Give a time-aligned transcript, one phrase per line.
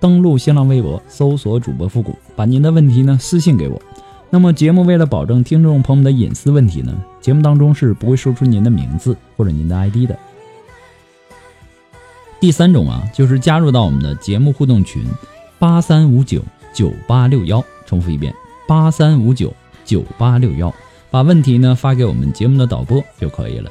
[0.00, 3.80] 登录新浪微博，搜索主播复古，把您的问题呢私信给我。
[4.30, 10.18] 那么节目为了保证听众朋友们的隐私问题呢，节目当中是不会说出您的名字或者您的 ID 的。
[12.40, 15.04] 第三种啊，就是加入到我们的节目互动群
[15.58, 16.42] 八三五九
[16.72, 18.34] 九八六幺，重复一遍
[18.66, 20.74] 八三五九九八六幺，
[21.10, 23.70] 把问题呢发给我们节目的导播就可以了。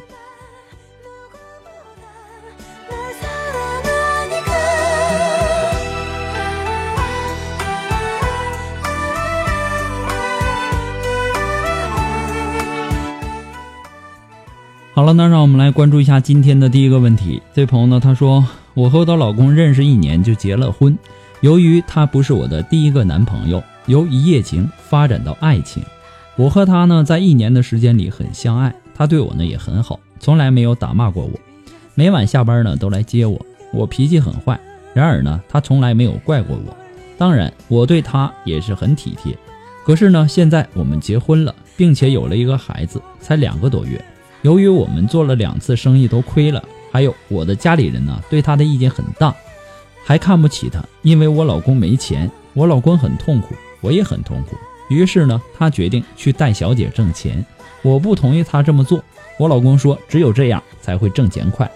[14.95, 17.41] 好了，那让我们来关注一下今天的第一个问题。
[17.51, 18.45] 这位朋友呢，他说
[18.75, 20.95] ：“我和我的老公认识一年就结了婚，
[21.41, 25.81] 由于他不是我的第一个男朋友，由一夜情发展到爱情。
[26.35, 31.31] 我和他呢，在一年的时间里很相爱，他对我呢也很好，从来没有打骂过我，
[31.95, 33.43] 每晚下班呢都来接我。
[33.73, 34.59] 我脾气很坏，
[34.93, 36.77] 然而呢，他从来没有怪过我。
[37.17, 39.35] 当然，我对他也是很体贴。
[39.83, 43.99] 可是呢，现在我们结婚了，并且有了一个孩子，才两个多月。”
[44.43, 49.33] 由于我们做了两次生意都亏了，还有我的家里人呢对他的意见很大，
[50.05, 54.57] 还看不起他，因为我老公没钱，我老公很痛苦，我也很痛苦。
[54.89, 57.43] 于是呢，他决定去带小姐挣钱，
[57.81, 59.01] 我不同意他这么做。
[59.39, 61.71] 我老公说，只有这样才会挣钱快。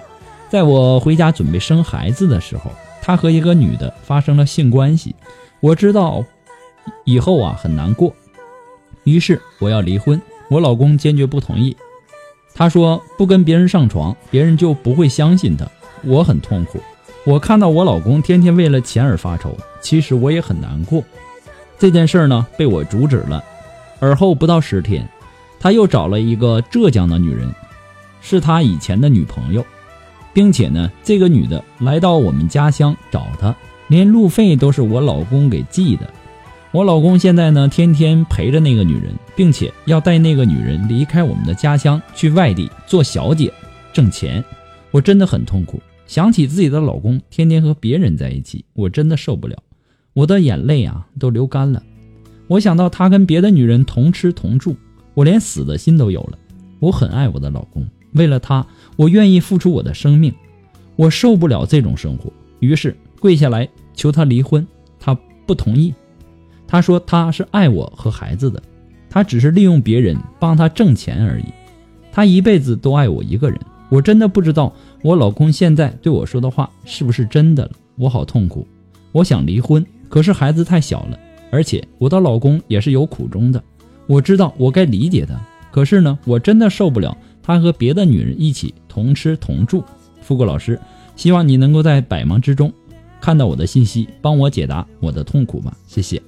[0.50, 2.69] 在我回家准备生孩子的时候，
[3.01, 5.16] 他和一个女的发生了性关系，
[5.61, 6.23] 我知道
[7.06, 8.13] 以后啊很难过，
[9.06, 11.75] 于是我要离婚，我老公坚决不同意。
[12.57, 15.63] 他说不跟别人上床，别人就不会相信他。
[16.03, 16.79] 我很痛苦，
[17.23, 21.03] 我看到我老公天天为了钱而发愁，其实我也很难过。
[21.78, 23.44] 这件事呢被我阻止了。
[24.00, 25.07] 而后不到十天，
[25.59, 27.47] 他又找了一个浙江的女人，
[28.22, 29.63] 是他以前的女朋友，
[30.34, 33.56] 并且呢这个女的来到我们家乡找他，
[33.88, 36.12] 连路费都是我老公给寄的。
[36.77, 43.51] 我老公现在呢，天天陪着那个女人，并且要带那个女人离开我们的家乡，去外地做小姐
[43.91, 44.45] 挣钱。
[44.91, 49.57] 我真的很痛苦，想起自己的老公天天和别人在一起，我真的受不了，
[50.13, 51.81] 我的眼泪啊都流干了。
[52.45, 54.75] 我想到他跟别的女人同吃同住，
[55.15, 56.38] 我连死的心都有了。
[56.77, 58.63] 我很爱我的老公，为了他，
[58.95, 60.31] 我愿意付出我的生命。
[60.95, 64.67] 我受不了这种生活，于是跪下来求他离婚，
[64.99, 65.17] 他
[65.47, 65.91] 不同意。
[66.67, 68.61] 他说他是爱我和孩子的，
[69.09, 71.45] 他只是利用别人帮他挣钱而已。
[72.12, 73.59] 他一辈子都爱我一个人。
[73.89, 77.71] 我真的不知道我老公现在对我说的话是不是真的了。
[77.95, 78.68] 我好痛苦，
[79.13, 81.18] 我想离婚，可是孩子太小了，
[81.50, 83.63] 而且我的老公也是有苦衷的。
[84.06, 85.39] 我知道我该理解他，
[85.71, 89.81] 可是呢，我真的受不了他和别的女人一起同吃同住。
[90.21, 90.77] 富贵老师，
[91.15, 92.71] 希望你能够在百忙之中
[93.21, 96.21] 看到我的信息，帮我解答我的痛苦吧，谢谢。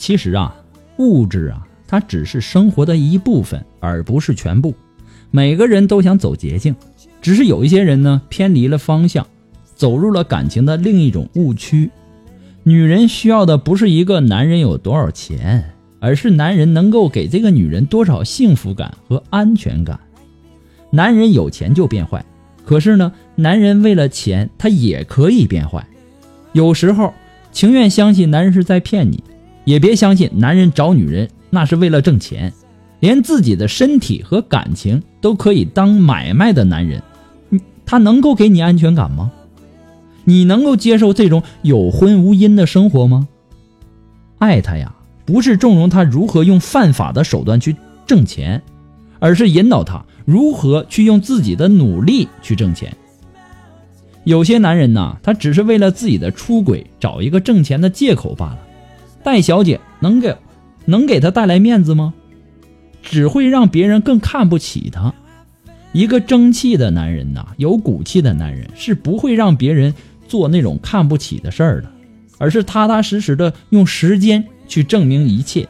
[0.00, 0.56] 其实啊，
[0.96, 4.74] 物质啊，它只是生活的一部分，而不是全部。
[5.30, 6.74] 每个人都想走捷径，
[7.20, 9.26] 只是有一些人呢偏离了方向，
[9.74, 11.90] 走入了感情的另一种误区。
[12.62, 20.00] 女人需要的不是一个男人有多少钱，而是男人能够给这个女人多少幸福感和安全感。
[20.90, 22.24] 男人有钱就变坏，
[22.64, 25.86] 可是呢，男人为了钱他也可以变坏。
[26.52, 27.12] 有时候
[27.52, 29.22] 情愿相信男人是在骗你，
[29.70, 32.52] 也别相信男人找女人那是为了挣钱。
[32.98, 37.00] 连自己的身体和感情都可以当买卖的男人，
[37.86, 39.30] 他能够给你安全感吗？
[40.24, 43.28] 你能够接受这种有婚无姻的生活吗？
[44.38, 44.92] 爱他呀，
[45.24, 47.74] 不是纵容他如何用犯法的手段去
[48.06, 48.60] 挣钱，
[49.18, 52.94] 而是引导他如何去用自己的努力去挣钱。
[54.24, 58.58] 有些男人呐，他只是为了自己的出轨找一个挣钱的借口罢了。
[59.22, 60.36] 戴小姐能给
[60.86, 62.14] 能给他带来面子吗？
[63.02, 65.14] 只会让别人更看不起他。
[65.92, 69.92] 一个争气的男人呐，有骨气的男人是不会让别人
[70.28, 71.90] 做那种看不起的事儿的，
[72.38, 75.66] 而是踏踏实实的用时间去证明一切。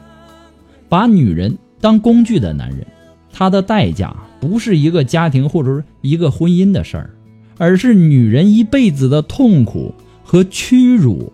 [0.87, 2.85] 把女人当工具的男人，
[3.31, 7.09] 他的代价不是一个家庭或者是一个婚姻的事儿，
[7.57, 11.33] 而是女人一辈子的痛苦和屈辱。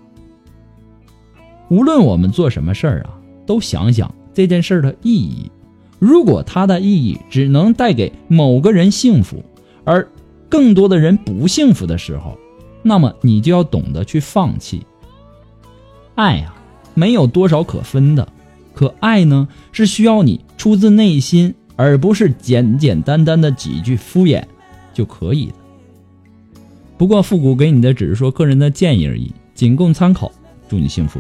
[1.69, 3.13] 无论我们做什么事儿啊，
[3.45, 5.51] 都想想这件事的意义。
[5.99, 9.43] 如果它的意义只能带给某个人幸福，
[9.83, 10.07] 而
[10.47, 12.37] 更多的人不幸福的时候，
[12.83, 14.85] 那么你就要懂得去放弃。
[16.15, 16.55] 爱啊，
[16.93, 18.27] 没有多少可分的，
[18.73, 24.43] 可爱呢，是需要你出自内心，而不是简简单单的几句敷衍
[24.93, 25.53] 就可以的。
[26.97, 30.31] 不过复古给你的只是说个人的建议而已，仅供参考。
[30.69, 31.19] 祝你幸福。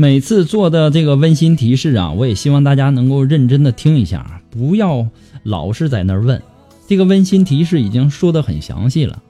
[0.00, 5.06] 每次做的这个温馨提示啊，我也希望大家能够认真的听一下，不要
[5.42, 6.40] 老是在那儿问。
[6.88, 9.22] 这个温馨提示已经说的很详细了。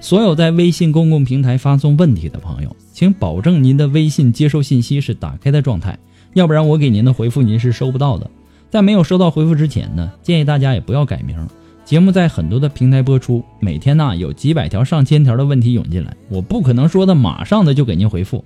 [0.00, 5.98] 所有在微信公共平台发送问题的朋友，请保证您的微信接收信息是打开的状态，
[6.34, 8.30] 要不然我给您的回复您是收不到的。
[8.70, 11.36] 在没有收到回复之前呢，建议大家也不要改名。
[11.84, 18.44] 节目在很多的平台播出，每天呢有几百条、上千条的问题涌进来，我不可能说的马上的就给您回复。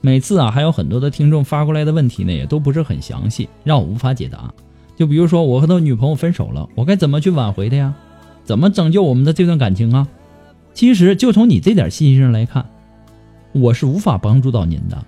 [0.00, 4.52] 每次啊，还有很多的听众发过来的问题呢，也都不是很详细，让我无法解答。
[4.96, 7.94] 就比如说，我和他女朋友分手了，我该怎么去挽回的呀？
[8.44, 10.08] 怎么拯救我们的这段感情啊？
[10.72, 12.64] 其实，就从你这点信息上来看，
[13.52, 15.04] 我是无法帮助到您的。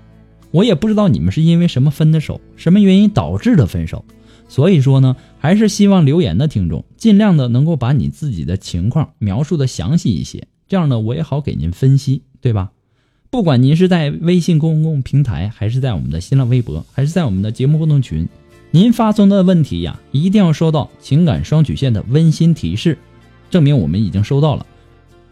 [0.51, 4.05] 我也不知道你们是因为什么分的手，什么原因导致的分手。
[4.49, 12.73] 所以说呢，还是希望留言的听众尽量的能够把你自己的情况描述的详细一些，这样呢，我也好给您分析，对吧？
[13.31, 18.29] 不管您是在微信公共平台，还是在我们的新浪微博，还是在我们的节目互动群，
[18.73, 22.99] 您发送的问题呀，一定要收到情感双曲线的温馨提示，
[23.49, 24.67] 证明我们已经收到了，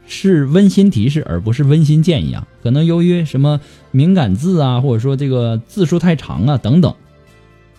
[0.07, 2.47] 是温馨提示，而不是温馨建议啊。
[2.63, 3.61] 可能由于什么
[3.91, 6.95] 敏感字啊，或者说这个字数太长啊等等，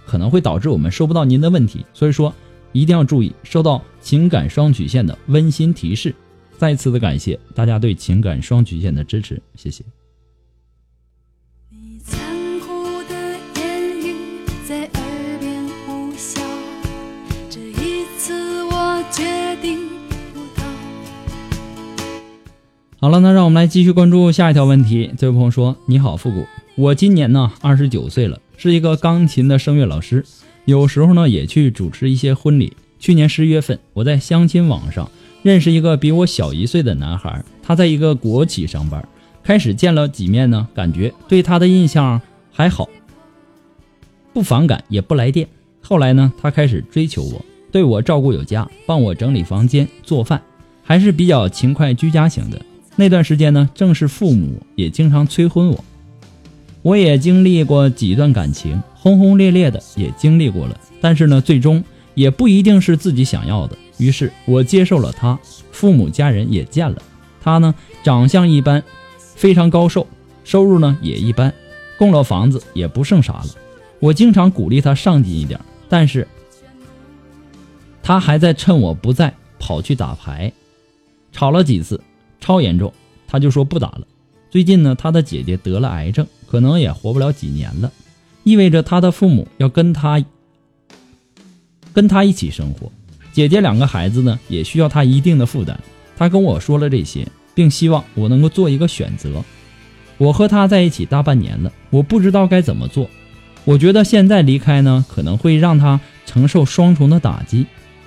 [0.05, 1.85] 可能会导致我们收不到您的问题。
[1.93, 2.35] 所以说，
[2.73, 6.13] 一定要注意收到情感双曲线的温馨提示。
[6.57, 9.81] 再次的感谢大家对情感双曲线的支持，谢谢。
[23.01, 25.09] 好了，那让我们来继续关注下一条问题。
[25.17, 30.25] 这位朋友说：“你好，复古，我今年呢二十九岁了，是一个钢琴的声乐老师，
[30.65, 32.75] 有时候呢也去主持一些婚礼。
[32.99, 35.09] 去年十月份，我在相亲网上
[35.43, 39.07] 认识一个比我小一岁的男孩，他在一个国企上班。
[39.43, 42.89] 开始见了几面呢，感觉对他的印象还好，
[44.33, 45.47] 不反感也不来电。
[45.79, 50.41] 后来呢，他开始追求我，对我照顾有加，帮我整理房间、做饭，
[50.83, 52.61] 还是比较勤快居家型的。”
[52.99, 55.85] 那段时间呢，正是父母也经常催婚我，
[56.81, 61.81] 我也经历过几段感情，轰轰烈烈的也经历过了，但是呢，最终
[62.13, 63.77] 也不一定是自己想要的。
[63.99, 65.39] 于是我接受了他，
[65.71, 67.01] 父母家人也见了
[67.41, 68.83] 他呢，长相一般，
[69.17, 70.05] 非常高瘦，
[70.43, 71.53] 收入呢也一般，
[71.97, 73.47] 供了房子也不剩啥了。
[74.01, 76.27] 我经常鼓励他上进一点，但是
[78.03, 80.51] 他还在趁我不在跑去打牌，
[81.31, 81.97] 吵了几次。
[82.39, 82.93] 超严重，
[83.27, 84.01] 他就说不打了。
[84.49, 87.91] 最近呢，他的姐姐得了癌症，可能也活不了几年了，
[88.43, 90.23] 意味着他的父母要跟他
[91.93, 92.91] 跟他一起生活。
[93.31, 95.79] 姐姐两个孩子呢，也需要他一定的负担。
[96.17, 99.43] 他跟我说了这些，并希望我能够做一个选择。
[100.17, 103.09] 我和他在一起大半年了，我不知道该怎么做。
[103.65, 107.65] 我觉得现在离开呢，可能会让他承受双重的打击。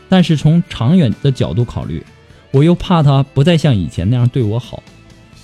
[0.08, 2.04] 但是从长远的角度考虑，
[2.52, 4.82] 我又怕他不再像以前那样对我好。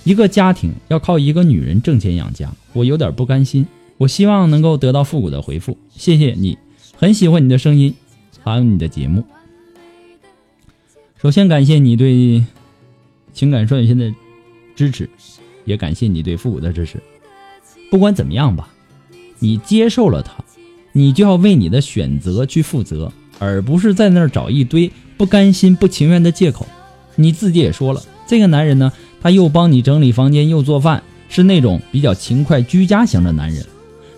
[0.05, 3.67] 一个家庭要靠一个女人挣钱养家，我有点不甘心。
[3.97, 6.57] 我希望能够得到复古的回复，谢谢你，
[6.95, 7.93] 很喜欢你的声音，
[8.41, 9.25] 还有你的节目。
[11.21, 12.45] 首先感谢你对
[13.33, 14.09] 情感双线的
[14.75, 15.09] 支持，
[15.65, 16.97] 也感谢你对复古的支持。
[17.91, 18.69] 不管怎么样吧，
[19.39, 20.33] 你接受了他，
[20.93, 23.11] 你就要为你的选择去负责。
[23.37, 26.67] 而不是在那儿找一堆不甘心、不情愿的借口。
[27.19, 33.65] 你自己也说了，这个男人呢，他又帮你整理房间，又做饭，是那种比较勤快、居家型的男人。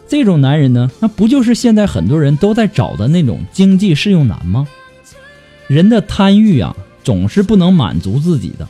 [0.08, 4.68] 这种男人呢，那不就是现在很多人都在找的那种经济适用男吗？
[5.66, 8.68] 人的贪欲啊，总是不能满足自己的。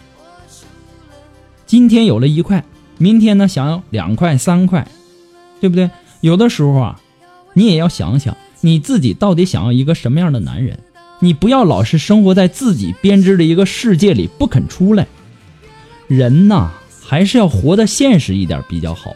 [1.65, 2.63] 今天有了一块，
[2.97, 4.87] 明天呢想要两块、三块，
[5.59, 5.89] 对不对？
[6.21, 7.01] 有的时候啊，
[7.53, 8.37] 你也要想想。
[8.63, 10.77] 你自己到底想要一个什么样的男人？
[11.23, 15.07] 你不要老是生活在自己编织的一个世界里不肯出来。
[16.07, 19.15] 人呐，还是要活得现实一点比较好。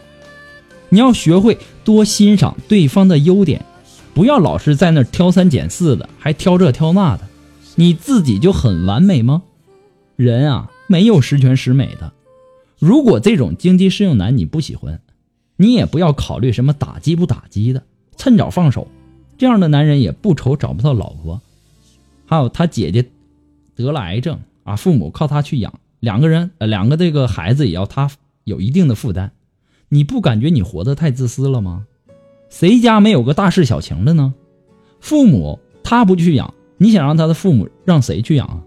[0.88, 3.66] 你要学会多欣赏对方的优点，
[4.14, 7.24] 不要老是在那挑三拣四的，还挑这挑那的。
[7.74, 9.42] 你自己就很完美吗？
[10.14, 12.12] 人啊，没有十全十美的。
[12.78, 15.00] 如果这种经济适用男你不喜欢，
[15.56, 17.82] 你也不要考虑什么打击不打击的，
[18.16, 18.86] 趁早放手。
[19.36, 21.42] 这样的男人也不愁找不到老婆，
[22.26, 23.06] 还有他姐姐
[23.74, 28.10] 得了癌症啊，父母靠他去养，两个人呃两个这个孩子也要他
[28.44, 29.30] 有一定的负担，
[29.88, 31.86] 你不感觉你活得太自私了吗？
[32.48, 34.34] 谁家没有个大事小情的呢？
[35.00, 38.62] 父母他不去养，你想让他的父母让谁去养啊？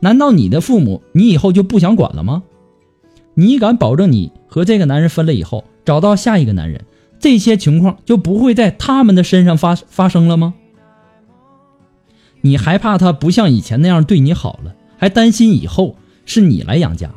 [0.00, 2.42] 难道你的父母你以后就不想管了吗？
[3.34, 6.84] 你敢保证你和这个男人分了以后找到下一个男人？
[7.18, 10.54] 这些情况就不会在他们的身上发发生了吗？
[12.46, 17.10] 你还怕他不像以前那样对你好了，还担心以后是你来养家？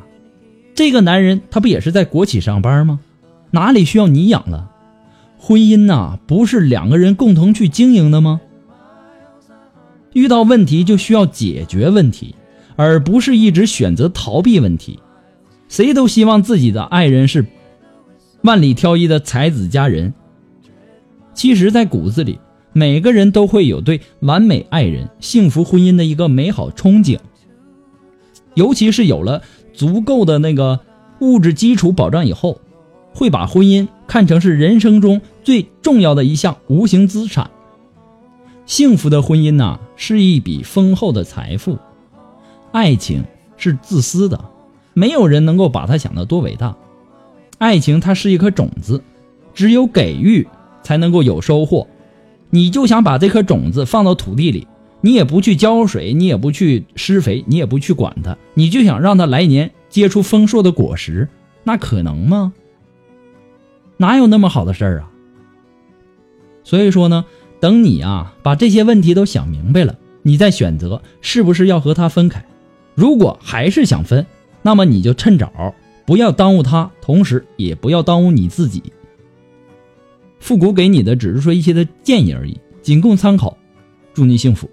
[0.74, 2.98] 这个男人他不也是在国企上班吗？
[3.52, 4.70] 哪里需要你养了？
[5.38, 8.40] 婚姻呐，不是两个人共同去经营的吗？
[10.12, 12.34] 遇到问题就需要解决问题，
[12.74, 14.98] 而不是一直选择逃避问题。
[15.68, 17.46] 谁都希望自己的爱人是。
[18.42, 20.14] 万里挑一的才子佳人，
[21.34, 22.40] 其实，在骨子里，
[22.72, 27.18] 每个人都会有对完美爱人、幸福婚姻的一个美好憧憬。
[28.54, 30.80] 尤其是有了足够的那个
[31.20, 32.60] 物质基础保障以后，
[33.14, 37.50] 会把婚姻看成是人生中最重要的一项无形资产。
[38.66, 41.78] 幸福的婚姻呐，是一笔丰厚的财富。
[42.72, 43.24] 爱情
[43.56, 44.40] 是自私的，
[44.94, 46.76] 没有人能够把它想得多伟大。
[47.58, 49.02] 爱情它是一颗种子，
[49.52, 50.46] 只有给予
[50.82, 51.86] 才能够有收获。
[52.50, 54.66] 你就想把这颗种子放到土地里，
[55.00, 61.28] 你也不去浇水，你也不去施肥，你也不去管它，你就想让它来年结出丰硕的果实，
[61.64, 62.52] 那可能吗？
[63.96, 65.10] 哪有那么好的事儿啊？
[66.64, 67.24] 所以说呢，
[67.60, 72.44] 等你啊把这些问题都想明白了，你再选择是不是要和他分开。
[72.94, 74.26] 如果还是想分，
[74.62, 75.74] 那么你就趁早。
[76.06, 78.82] 不要耽误他，同时也不要耽误你自己。
[80.40, 83.56] 复古给你的只是说一些的建议而已，仅供参考。
[84.12, 84.68] 祝你幸福。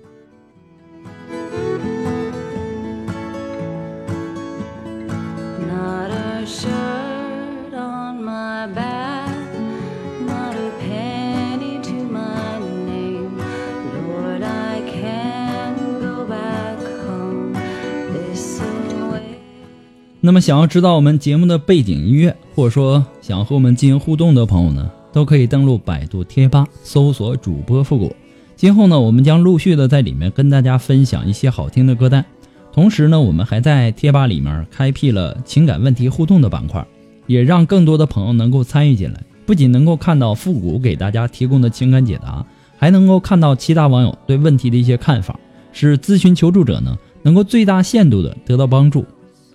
[20.20, 28.16] 那么，想要知道我们节目的背景音乐，或者说想和我们进行互动的朋友呢，都可以登录百度贴吧搜索主播复古。
[28.56, 32.24] 今后呢，我们将陆续的在里面跟大家分享一些好听的歌单。
[32.72, 36.86] 同时呢，我们还在贴吧里面开辟了情感问题互动的板块，
[37.26, 39.20] 也让更多的朋友能够参与进来。
[39.48, 42.46] 不仅能够看到复古给大家提供的情感解答，
[42.78, 45.40] 还能够看到其他网友对问题的一些看法，
[45.72, 49.04] 使咨询求助者呢能够最大限度的得到帮助。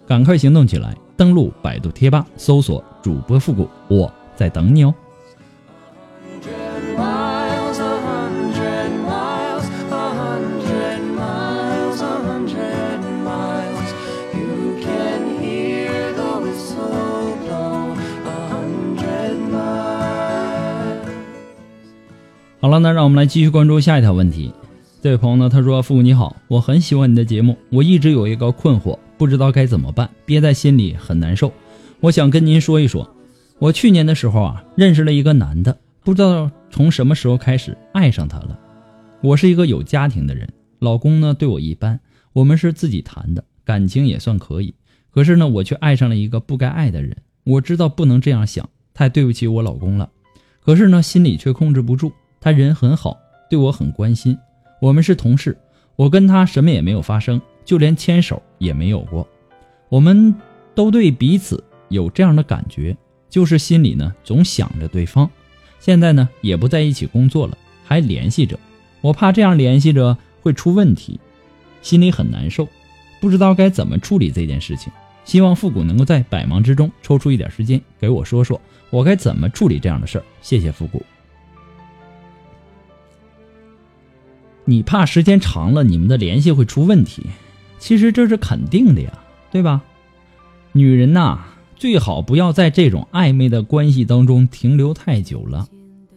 [0.09, 0.93] 赶快行动起来！
[1.17, 4.93] 登录百度贴吧，搜索“主播复古”，我在等你哦。
[22.63, 24.53] 好了，那让我们来继续关注下一条问题。
[25.01, 31.53] 这位朋友呢，他说：“父母你好，我很喜欢你的节目，我一直有一个困惑。”不知道该怎么办，憋在心里很难受。
[31.99, 33.17] 我想跟您说一说，
[33.59, 38.57] 我去年的时候啊，认识了一个男的，不知道从什么时候开始爱上他了。
[39.23, 41.99] 我是一个有家庭的人，老公呢对我一般，
[42.33, 44.73] 我们是自己谈的，感情也算可以。
[45.11, 47.17] 可是呢，我却爱上了一个不该爱的人。
[47.43, 50.09] 我知道不能这样想，太对不起我老公了。
[50.65, 52.13] 可是呢，心里却控制不住。
[52.43, 53.19] 他人很好，
[53.49, 54.37] 对我很关心。
[54.81, 55.57] 我们是同事，
[55.97, 59.27] 我跟他什么也没有发生，就连牵手也没有过。
[59.89, 60.35] 我们
[60.75, 62.97] 都对彼此有这样的感觉，
[63.31, 65.31] 就是心里呢总想着对方。
[65.79, 68.59] 现在呢也不在一起工作了，还联系着。
[69.01, 71.21] 我怕这样联系着会出问题，
[71.81, 72.67] 心里很难受，
[73.21, 74.93] 不知道该怎么处理这件事情。
[75.25, 80.25] 希望复古能够在百忙之中抽出一点时间给我说说，我该怎么处理这样的事儿。
[80.41, 81.01] 谢谢复古。
[84.65, 87.27] 你怕时间长了，你们的联系会出问题，
[87.79, 89.13] 其实这是肯定的呀，
[89.51, 89.83] 对吧？
[90.73, 91.41] 女人呐，
[91.77, 95.69] 最好不要在这种暧昧的关系当中停留太久了，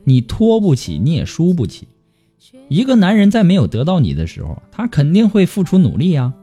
[0.04, 1.88] 你拖不起，你也输不起。
[2.70, 6.34] 一个男人在没有得到你的时候，他肯定会付出努力呀。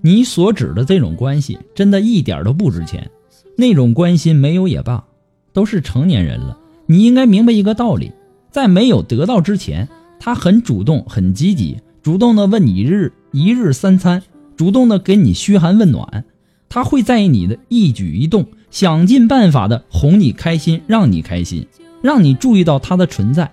[0.00, 3.08] 你所指的这种关系，真的一点都不值钱。
[3.56, 5.04] 那种关心没有也罢，
[5.52, 6.58] 都是成年人了。
[6.86, 8.10] 你应该明白一个道理，
[8.50, 9.88] 在没有得到之前，
[10.24, 14.22] 他很主动、很积极，主动的问你日一日三餐，
[14.56, 16.24] 主动的给你嘘寒问暖，
[16.68, 21.66] 他会在意你的一举一动，想尽办法的哄你开心，让你开心，
[22.02, 23.50] 让你注意到他的存在。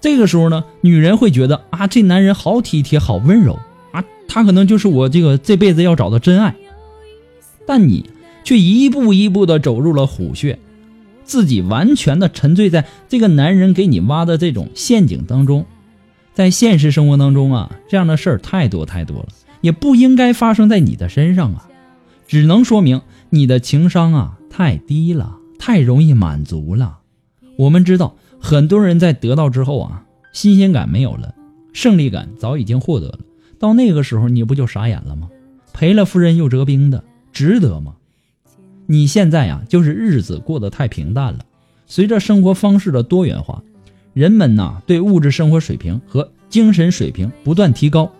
[0.00, 3.58] 这个时候呢，女人会觉得啊，这男人好体贴，好温柔
[3.92, 4.02] 啊。
[4.26, 6.56] 他可能就是我这个这辈子要找的真爱，
[7.66, 8.08] 但你
[8.42, 10.58] 却一步一步的走入了虎穴，
[11.24, 15.66] 自己完全的沉醉在这个男人给你挖的这种陷阱当中。
[16.34, 19.28] 在现实生活当中啊，这样的事儿太多太多了，
[19.60, 21.68] 也不应该发生在你的身上啊，
[22.26, 23.00] 只能说明
[23.30, 26.98] 你的情商啊太低了，太容易满足了。
[27.56, 31.34] 我们知道，很多人在得到之后啊，新鲜感没有了，
[31.72, 33.20] 胜利感早已经获得了。
[33.60, 35.28] 到那个时候，你不就傻眼了吗？
[35.72, 37.94] 赔了夫人又折兵的，值得吗？
[38.86, 41.40] 你现在呀，就是日子过得太平淡了。
[41.86, 43.62] 随着生活方式的多元化，
[44.14, 48.10] 人们呐对物质生活水平和精神水平不断提高，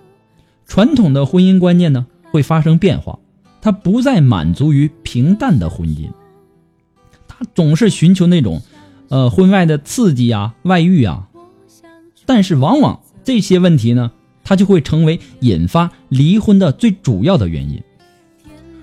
[0.66, 3.18] 传统的婚姻观念呢会发生变化，
[3.62, 6.11] 他不再满足于平淡的婚姻，
[7.26, 8.61] 他总是寻求那种，
[9.09, 11.28] 呃，婚外的刺激啊、外遇啊，
[12.26, 14.12] 但是往往这些问题呢。
[14.46, 17.83] 它就会成为引发离婚的最主要的原因。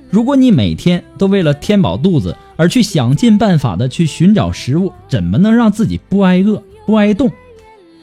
[0.09, 7.31] 如果你每天都为了填饱肚子而去想尽办法的去寻找食物，怎么能让自己不挨饿、不挨冻？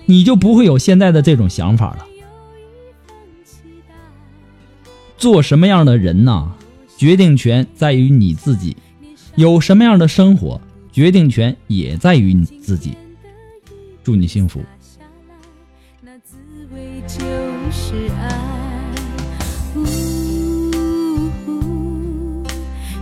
[0.07, 2.07] 你就不会有现在的这种想法了。
[5.19, 6.55] 做什么样的人呢？
[6.97, 8.75] 决定权在于你自己。
[9.37, 10.59] 有什么样的生活，
[10.91, 12.97] 决定权也在于你自己。
[14.03, 14.63] 祝你幸福。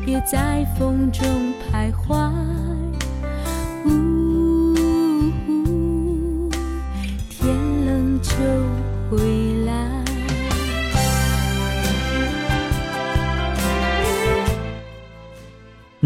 [0.04, 1.24] 别在风中
[1.70, 2.25] 徘徊。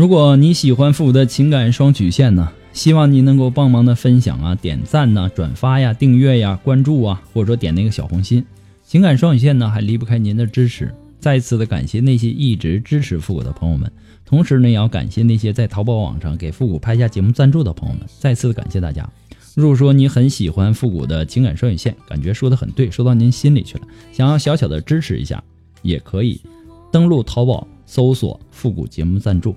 [0.00, 2.50] 如果你喜欢复古的情感双曲线呢？
[2.72, 8.42] 希望你能够帮忙的分享啊、点赞呐、转发呀、订阅呀、关注啊，或者说点那个小红心。
[8.82, 10.90] 情感双曲线呢，还离不开您的支持。
[11.18, 13.92] 再次的感谢那些一直支持复古的朋友们，
[14.24, 18.06] 同时呢，也要感谢那些在淘宝网上给复古拍下节目赞助的朋友们。
[18.18, 19.06] 再次的感谢大家。
[19.54, 23.84] 如果说你很喜欢复古的情感双曲线，感觉说的很对，说到您心里去了，
[24.14, 25.44] 想要小小的支持一下，
[25.82, 26.40] 也可以
[26.90, 29.54] 登录淘宝搜索“复古节目赞助”，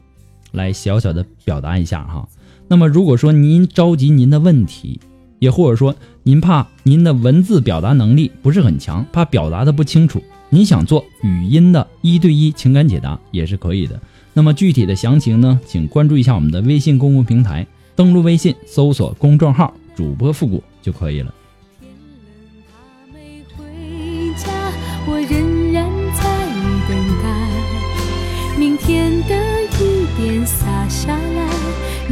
[0.53, 2.25] 来小小的表达一下哈。
[2.69, 5.01] 那么如果说您着急您的问题。
[5.39, 13.99] 也或者说，您怕您的文字表达能力不是很强，怕表达的不清楚，您想做语音的一对一情感解答也是可以的。
[14.31, 21.35] 那么具体的详情呢，请关注一下我们的微信公共平台，登录微信搜索公众号“主播复古”就可以了。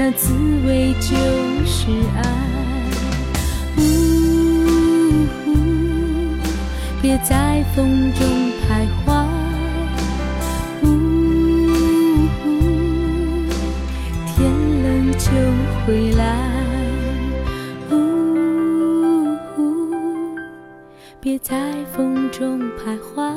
[0.04, 0.34] 那滋
[0.66, 1.16] 味就
[1.64, 1.86] 是
[2.16, 2.24] 爱。
[7.00, 8.28] 别在风中
[8.64, 9.24] 徘徊，
[14.26, 15.30] 天冷就
[15.86, 16.50] 回来。
[21.20, 23.32] 别在风中徘徊。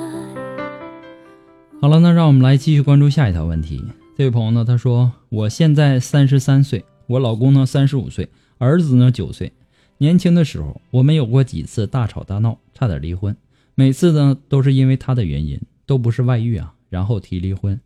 [1.82, 3.84] 好了，那让我们来继续关注下一条问题。
[4.16, 9.52] 这位朋友呢，他说：“我现在三十三岁，我老公呢三十五岁，儿子呢九岁。
[9.98, 13.36] 年轻的时候，我们有过几次大吵大闹，差点离婚。
[13.74, 17.80] 每次呢都是因为他的原因，都不是外遇啊，然后提离婚。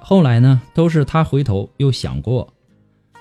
[0.00, 2.54] 后来呢都是他回头又想过，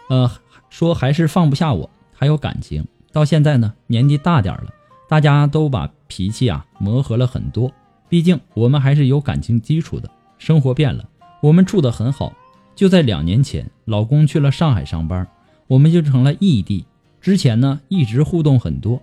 [0.07, 0.31] 呃，
[0.69, 2.87] 说还是放不下我，还有感情。
[3.11, 4.73] 到现在呢年纪大点了，
[5.09, 7.69] 大家都把脾气啊磨合了很多。
[8.07, 10.09] 毕竟我们还是有感情基础的。
[10.37, 11.07] 生活变了，
[11.41, 12.33] 我们处得很好。
[12.73, 15.27] 就在两年前，老公去了上海上班，
[15.67, 16.85] 我们就成了异地。
[17.19, 19.01] 之前呢，一直互动很多，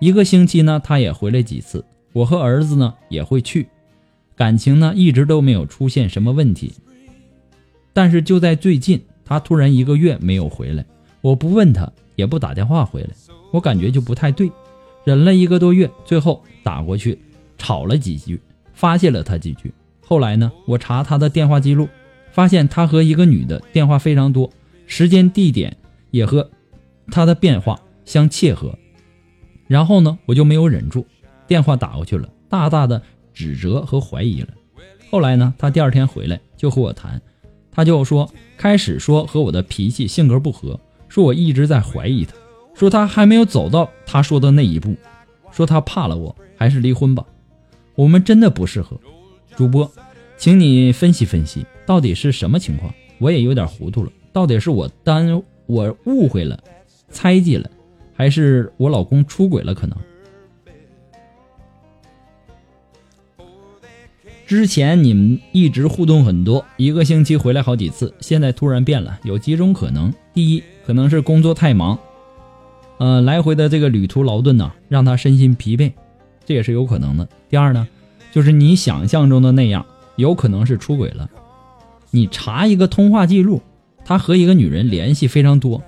[0.00, 1.84] 一个星期呢，他也回来几次。
[2.12, 3.68] 我和儿子呢也会去，
[4.34, 6.72] 感情呢一直都没有出现什么问题。
[7.92, 10.84] 但是就在最近，他突然一个月没有回来，
[11.20, 13.10] 我不问他，也不打电话回来，
[13.52, 14.50] 我感觉就不太对。
[15.04, 17.18] 忍了一个多月，最后打过去，
[17.58, 18.40] 吵了几句，
[18.72, 19.72] 发泄了他几句。
[20.10, 21.88] 后来呢，我查他的电话记录，
[22.32, 24.50] 发现他和一个女的电话非常多，
[24.84, 25.76] 时间地点
[26.10, 26.50] 也和
[27.12, 28.76] 他的变化相切合。
[29.68, 31.06] 然后呢，我就没有忍住，
[31.46, 33.00] 电话打过去了，大大的
[33.32, 34.48] 指责和怀疑了。
[35.12, 37.22] 后来呢，他第二天回来就和我谈，
[37.70, 42.34] 他就说开始说和我的脾气性格不合，说我一直在怀疑他，
[42.74, 44.96] 说他还没有走到他说的那一步，
[45.52, 47.24] 说他怕了我，还是离婚吧，
[47.94, 49.00] 我们真的不适合。
[49.56, 49.90] 主播，
[50.36, 52.92] 请你分析分析，到底是什么情况？
[53.18, 56.58] 我也有点糊涂了，到底是我单我误会了，
[57.10, 57.70] 猜忌了，
[58.14, 59.74] 还是我老公出轨了？
[59.74, 59.96] 可能
[64.46, 71.98] 之前你们一直互动很多，一个星期回来好几次，现在突然变了，有几种可能：第一，可能是工作太忙，
[72.98, 75.92] 呃，来回的这个旅途劳顿呢，让他身心疲惫，
[76.44, 77.86] 这也是有可能的；第二呢？
[78.32, 79.84] 就是你想象中的那样，
[80.16, 81.28] 有可能是出轨了。
[82.10, 83.62] 你查一个通话记录，
[84.04, 85.82] 他和一个女人联系非常多，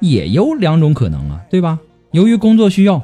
[0.00, 1.78] 也有两种可能啊，对吧？
[2.12, 3.02] 由于工作需要，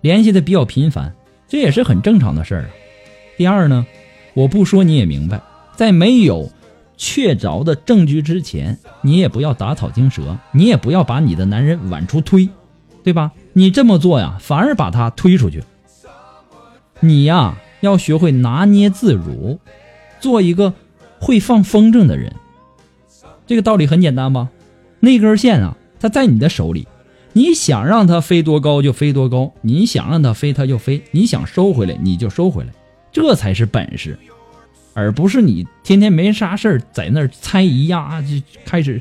[0.00, 1.14] 联系的比较频繁，
[1.48, 2.70] 这也是很正常的事儿。
[3.36, 3.84] 第二呢，
[4.34, 5.40] 我不说你也明白，
[5.74, 6.48] 在没有
[6.96, 12.48] 确凿的证据之前，你也不要打草惊蛇，你也不要把你的男人往出推，
[13.02, 13.32] 对吧？
[13.52, 15.62] 你这么做呀，反而把他推出去。
[17.00, 17.56] 你呀。
[17.84, 19.60] 要学会拿捏自如，
[20.20, 20.74] 做一个
[21.20, 22.34] 会放风筝的人。
[23.46, 24.48] 这个道理很简单吧？
[25.00, 26.88] 那根线啊，它在你的手里，
[27.34, 32.70] 你想让它飞多高就飞多高，你想让它飞它就飞，你想收回来你就收回来，
[33.12, 34.18] 这才是本事，
[34.94, 38.28] 而不是你天天没啥事儿在那儿猜疑呀，就
[38.64, 39.00] 开始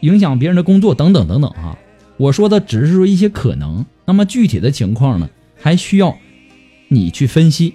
[0.00, 1.78] 影响别人的工作等等等等啊。
[2.18, 6.18] 我说的只是说一些可能，那么具体的情况呢，还需要
[6.88, 7.74] 你去分析。